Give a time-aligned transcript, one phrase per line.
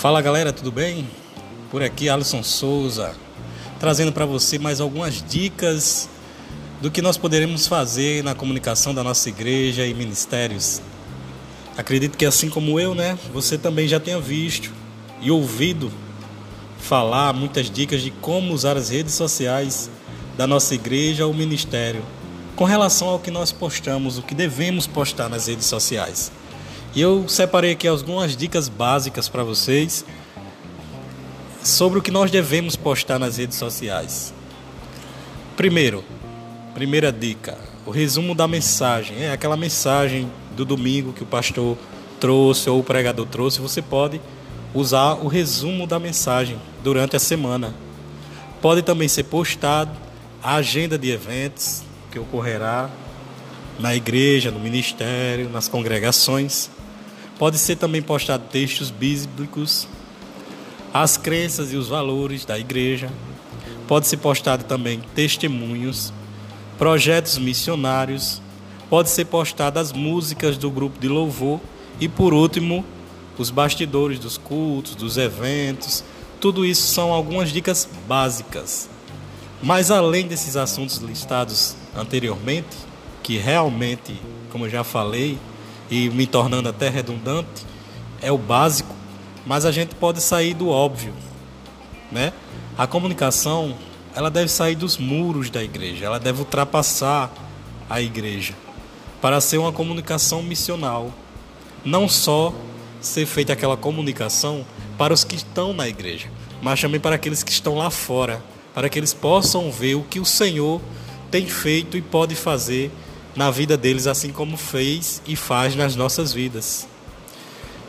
[0.00, 1.06] Fala galera, tudo bem?
[1.70, 3.14] Por aqui Alisson Souza,
[3.78, 6.08] trazendo para você mais algumas dicas
[6.80, 10.80] do que nós poderemos fazer na comunicação da nossa igreja e ministérios.
[11.76, 14.72] Acredito que assim como eu, né, você também já tenha visto
[15.20, 15.92] e ouvido
[16.78, 19.90] falar muitas dicas de como usar as redes sociais
[20.34, 22.02] da nossa igreja ou ministério
[22.56, 26.32] com relação ao que nós postamos, o que devemos postar nas redes sociais.
[26.92, 30.04] E eu separei aqui algumas dicas básicas para vocês
[31.62, 34.34] sobre o que nós devemos postar nas redes sociais.
[35.56, 36.02] Primeiro,
[36.74, 39.22] primeira dica, o resumo da mensagem.
[39.22, 41.78] É aquela mensagem do domingo que o pastor
[42.18, 44.20] trouxe ou o pregador trouxe, você pode
[44.74, 47.74] usar o resumo da mensagem durante a semana.
[48.60, 49.90] Pode também ser postado
[50.42, 52.90] a agenda de eventos que ocorrerá
[53.78, 56.68] na igreja, no ministério, nas congregações.
[57.40, 59.88] Pode ser também postado textos bíblicos,
[60.92, 63.10] as crenças e os valores da igreja.
[63.88, 66.12] Pode ser postado também testemunhos,
[66.76, 68.42] projetos missionários.
[68.90, 71.62] Pode ser postado as músicas do grupo de louvor
[71.98, 72.84] e por último,
[73.38, 76.04] os bastidores dos cultos, dos eventos.
[76.38, 78.86] Tudo isso são algumas dicas básicas.
[79.62, 82.76] Mas além desses assuntos listados anteriormente,
[83.22, 85.38] que realmente, como eu já falei,
[85.90, 87.66] e me tornando até redundante,
[88.22, 88.94] é o básico,
[89.44, 91.12] mas a gente pode sair do óbvio,
[92.12, 92.32] né?
[92.78, 93.74] A comunicação,
[94.14, 97.30] ela deve sair dos muros da igreja, ela deve ultrapassar
[97.88, 98.54] a igreja
[99.20, 101.12] para ser uma comunicação missional,
[101.84, 102.54] não só
[103.00, 104.64] ser feita aquela comunicação
[104.96, 106.28] para os que estão na igreja,
[106.62, 108.42] mas também para aqueles que estão lá fora,
[108.74, 110.80] para que eles possam ver o que o Senhor
[111.30, 112.90] tem feito e pode fazer
[113.34, 116.88] na vida deles, assim como fez e faz nas nossas vidas.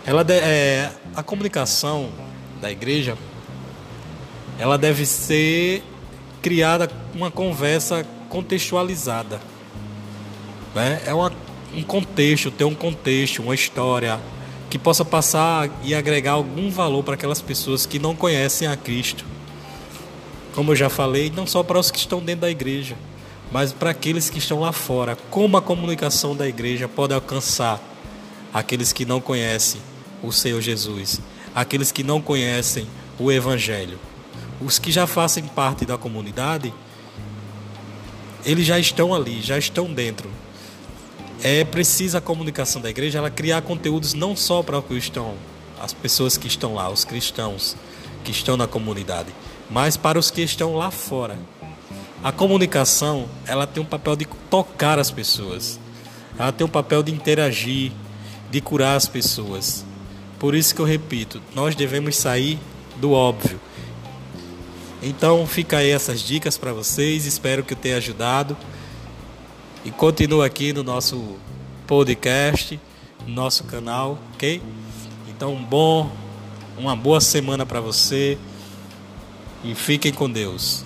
[0.05, 2.09] Ela é, a comunicação
[2.59, 3.17] da igreja,
[4.57, 5.83] ela deve ser
[6.41, 9.39] criada uma conversa contextualizada.
[10.73, 11.01] Né?
[11.05, 11.31] É uma,
[11.73, 14.19] um contexto, ter um contexto, uma história
[14.69, 19.25] que possa passar e agregar algum valor para aquelas pessoas que não conhecem a Cristo.
[20.53, 22.95] Como eu já falei, não só para os que estão dentro da igreja,
[23.51, 27.81] mas para aqueles que estão lá fora, como a comunicação da igreja pode alcançar
[28.53, 29.81] aqueles que não conhecem
[30.23, 31.19] o Senhor Jesus,
[31.53, 32.87] aqueles que não conhecem
[33.19, 33.99] o Evangelho.
[34.61, 36.73] Os que já fazem parte da comunidade,
[38.45, 40.29] eles já estão ali, já estão dentro.
[41.43, 45.35] É precisa a comunicação da igreja ela criar conteúdos não só para os estão,
[45.81, 47.75] as pessoas que estão lá, os cristãos
[48.23, 49.33] que estão na comunidade,
[49.69, 51.37] mas para os que estão lá fora.
[52.23, 55.79] A comunicação, ela tem um papel de tocar as pessoas.
[56.37, 57.91] Ela tem um papel de interagir,
[58.51, 59.83] de curar as pessoas.
[60.37, 62.59] Por isso que eu repito, nós devemos sair
[62.97, 63.59] do óbvio.
[65.01, 68.55] Então fica aí essas dicas para vocês, espero que eu tenha ajudado.
[69.83, 71.37] E continua aqui no nosso
[71.87, 72.79] podcast,
[73.25, 74.61] no nosso canal, ok?
[75.27, 76.11] Então, um bom,
[76.77, 78.37] uma boa semana para você
[79.63, 80.85] e fiquem com Deus.